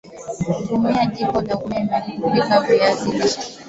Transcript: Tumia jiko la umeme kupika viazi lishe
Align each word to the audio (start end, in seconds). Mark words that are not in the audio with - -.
Tumia 0.67 1.05
jiko 1.05 1.41
la 1.41 1.55
umeme 1.59 1.97
kupika 2.21 2.59
viazi 2.59 3.11
lishe 3.17 3.41